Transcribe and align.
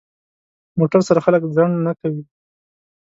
موټر 0.79 1.01
سره 1.07 1.19
خلک 1.25 1.41
ځنډ 1.55 1.73
نه 1.85 1.91
کوي. 1.99 2.23